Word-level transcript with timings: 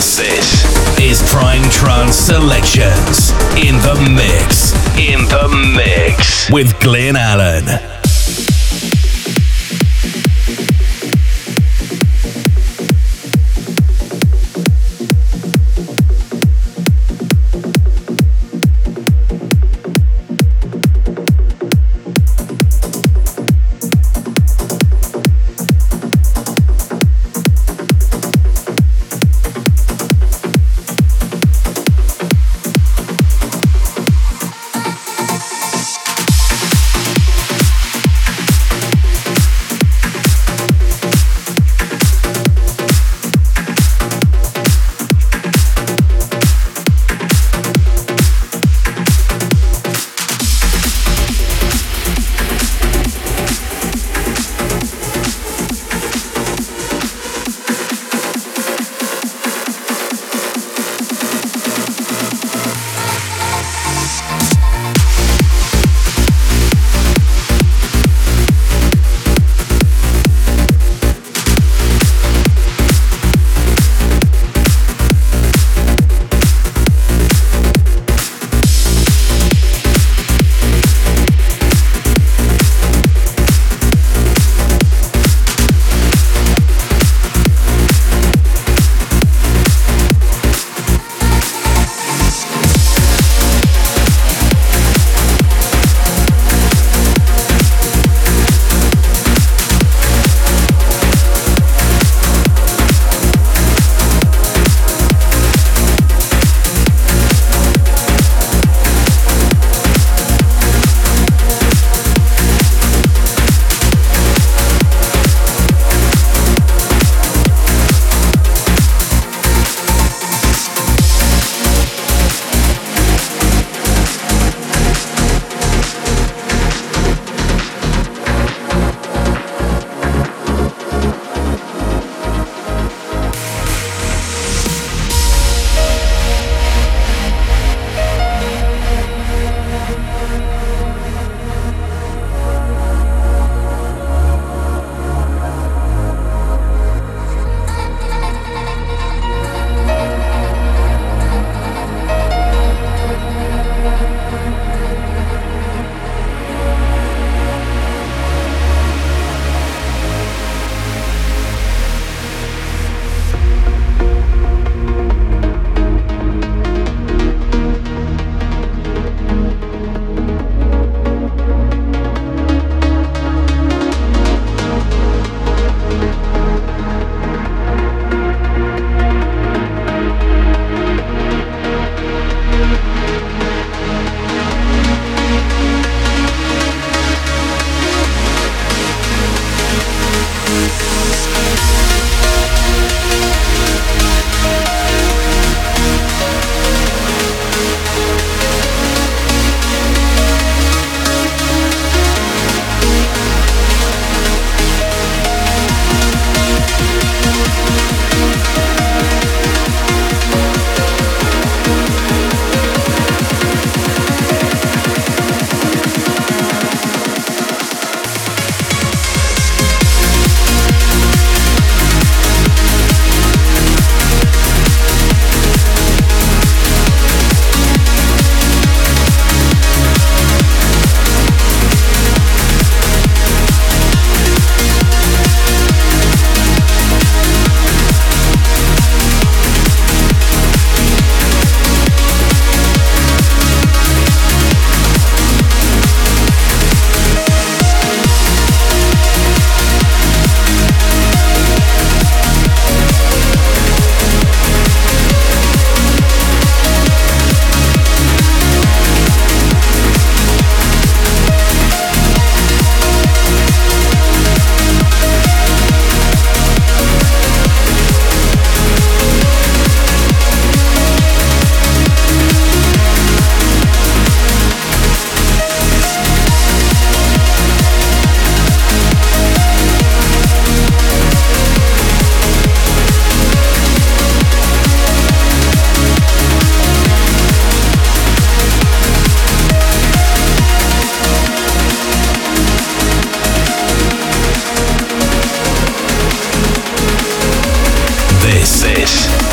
This, 0.00 0.64
is 0.98 1.20
Prime 1.30 1.62
Trance 1.70 2.16
Selections 2.16 3.32
in 3.54 3.76
the 3.82 3.94
mix. 4.10 4.72
In 4.98 5.26
the 5.28 5.46
mix 5.76 6.50
with 6.50 6.80
Glynn 6.80 7.16
Alan. 7.16 7.99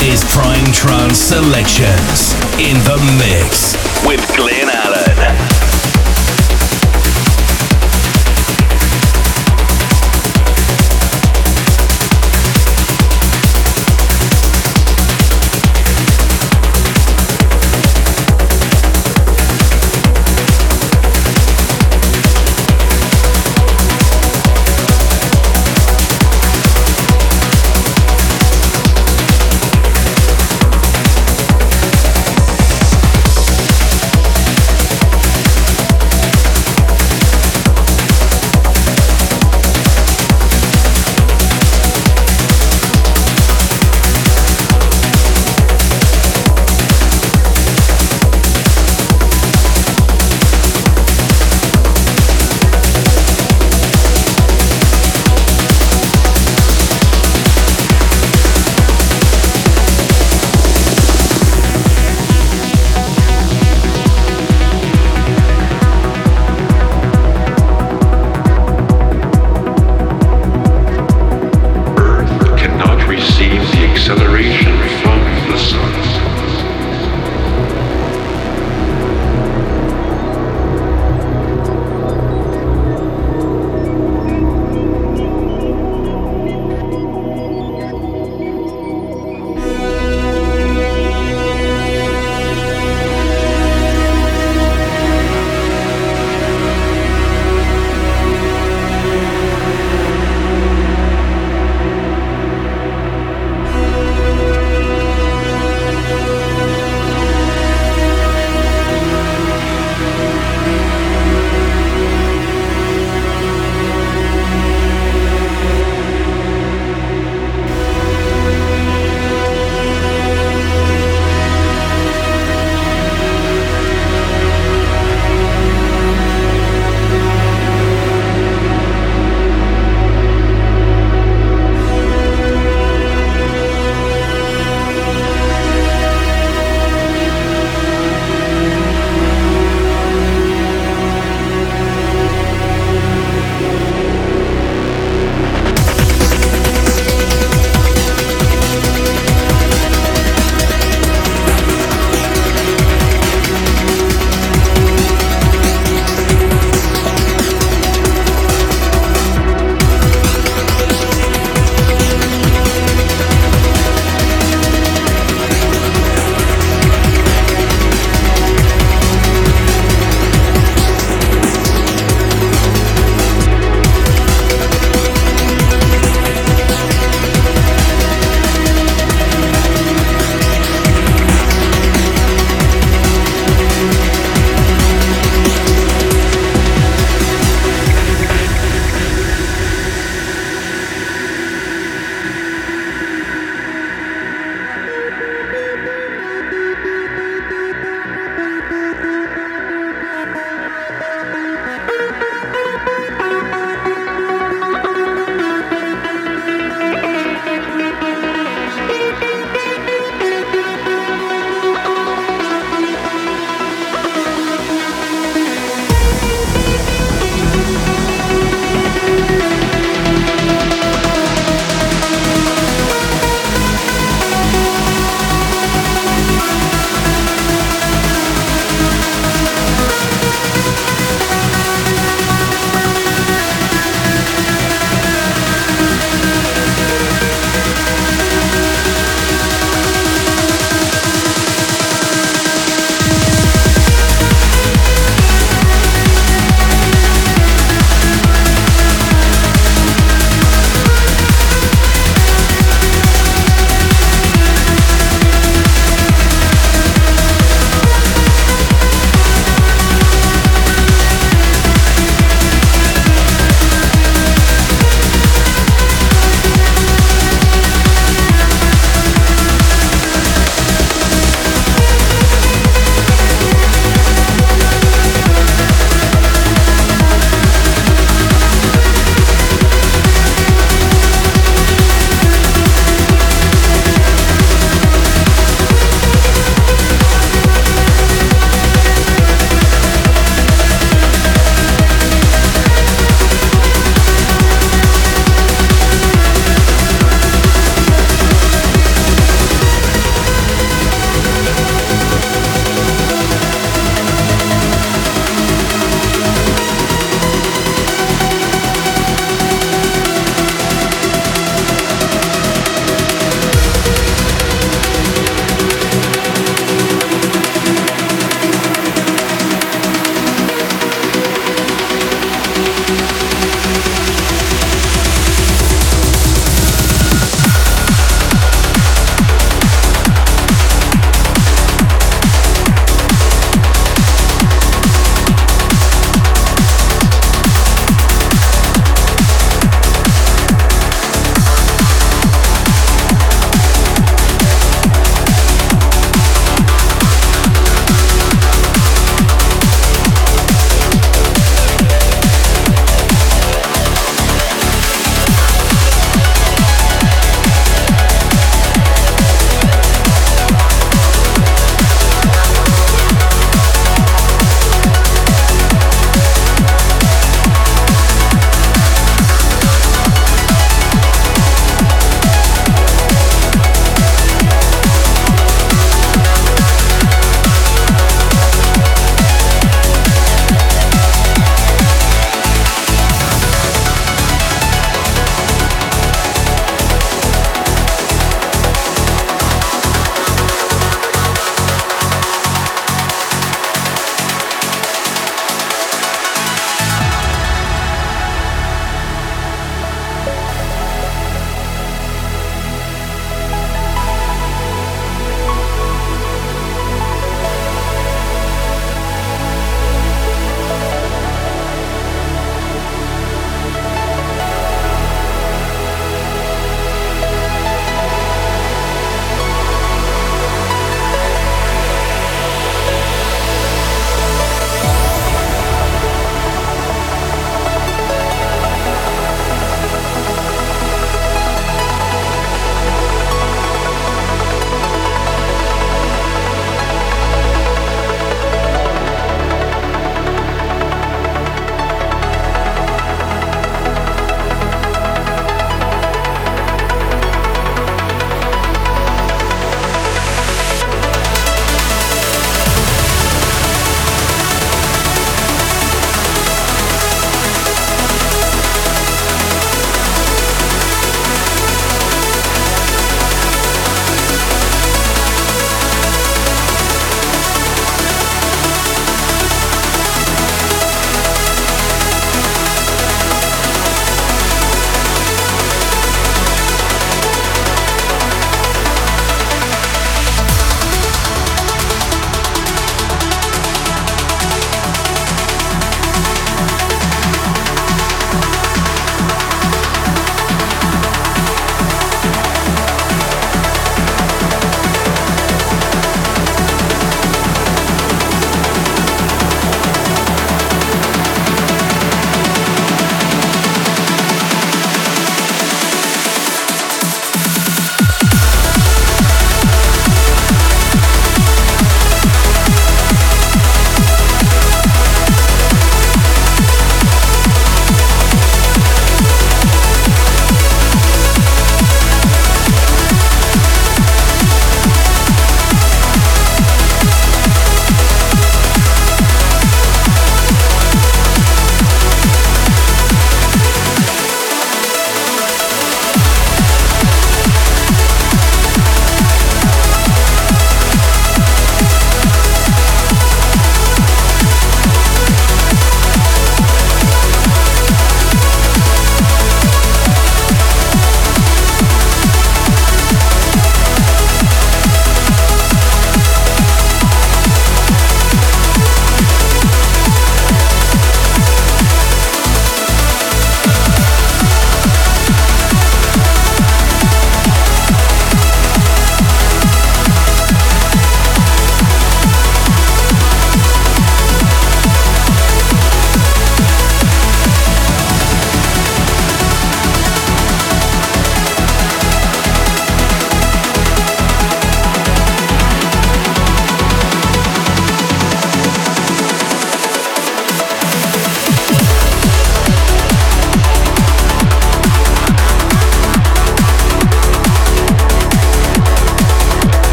Is 0.00 0.22
Prime 0.32 0.72
Trance 0.72 1.18
Selections 1.18 2.32
in 2.56 2.76
the 2.84 2.96
mix 3.18 3.74
with 4.06 4.24
Glynn 4.36 4.70
Alan. 4.70 5.17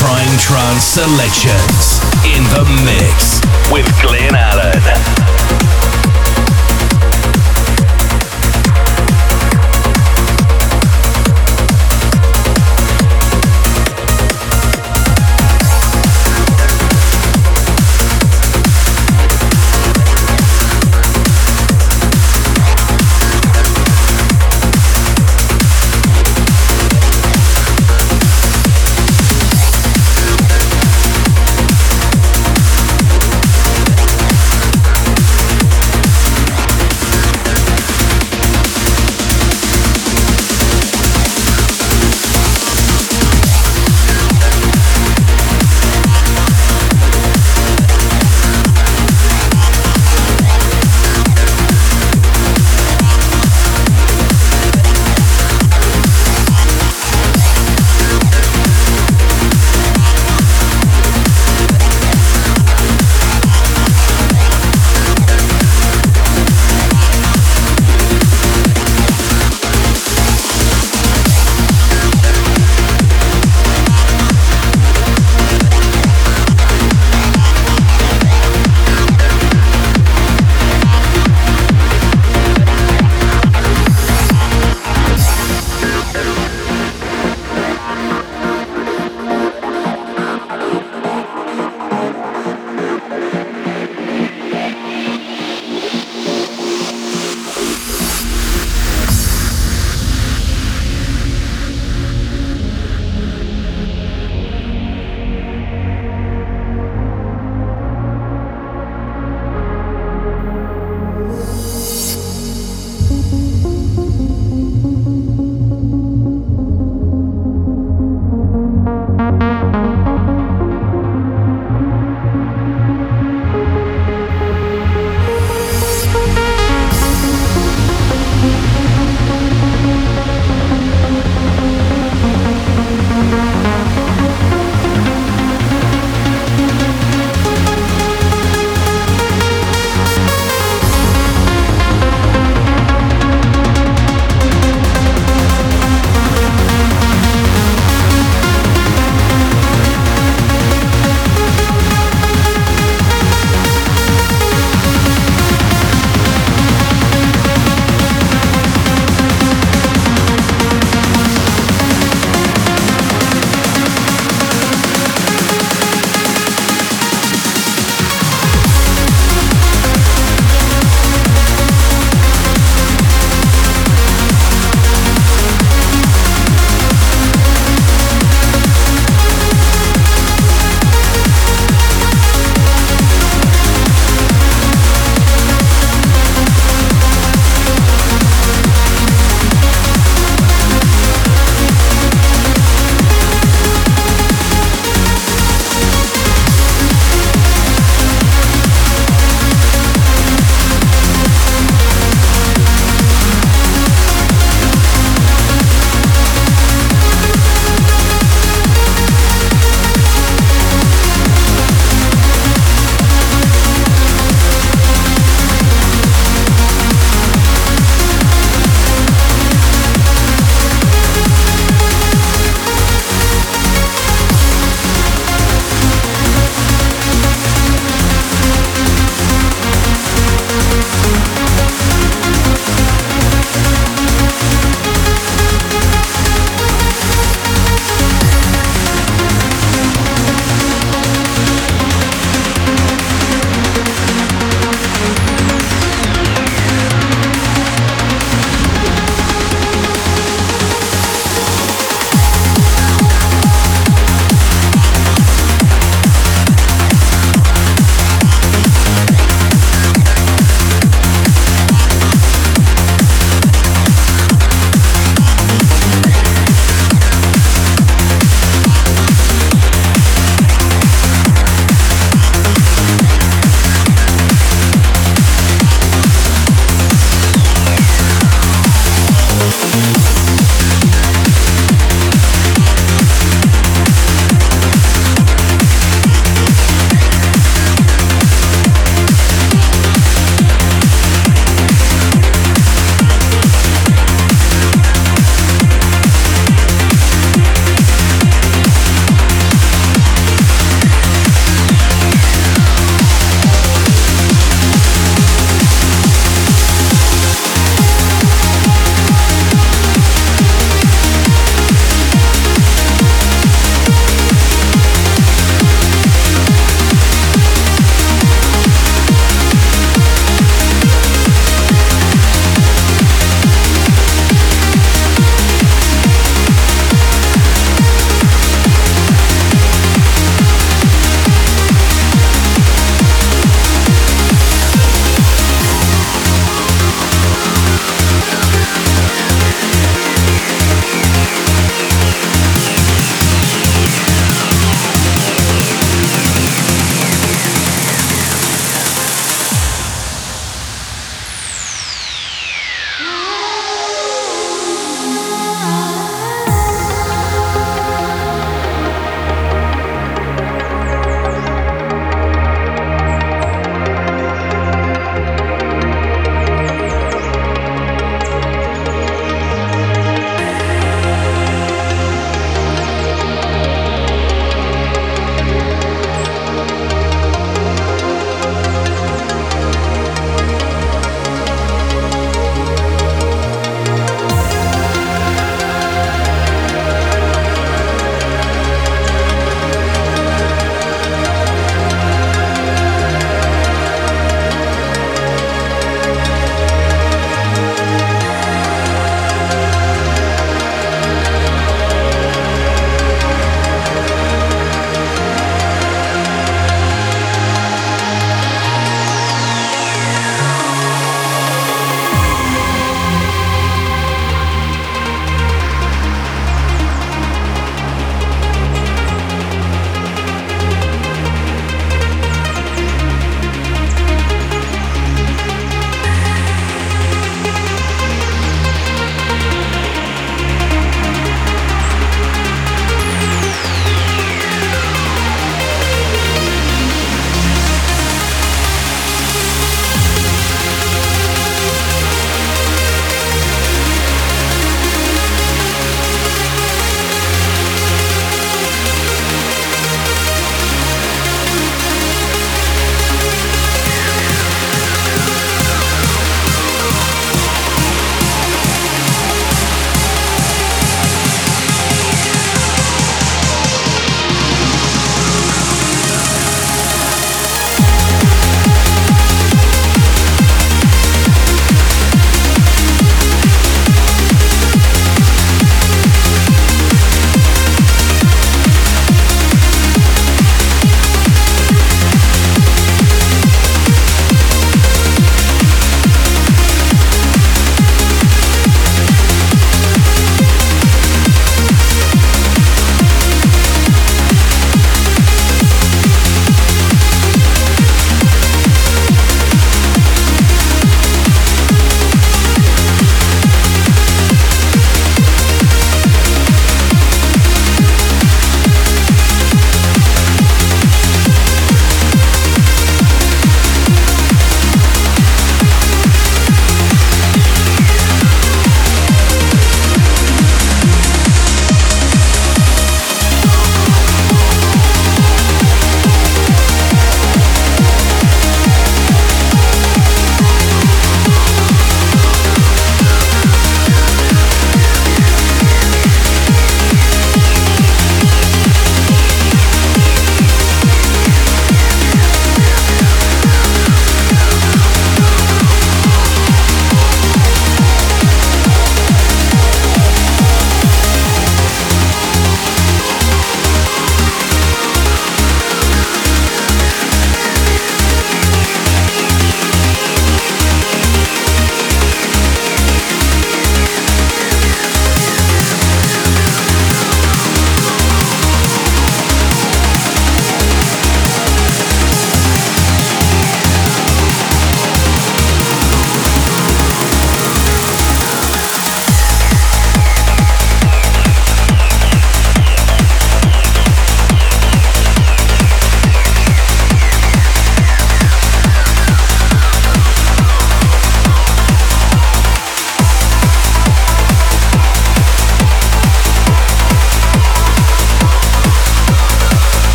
Prime 0.00 0.38
Trance 0.38 0.82
Selections 0.82 2.00
in 2.24 2.42
the 2.44 2.64
mix 2.86 3.38
with 3.70 3.84
Glynn 4.00 4.34
Alan. 4.34 5.89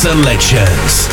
Selections. 0.00 1.07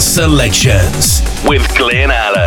Selections 0.00 1.22
with 1.44 1.66
Glynn 1.76 2.10
Alan. 2.10 2.43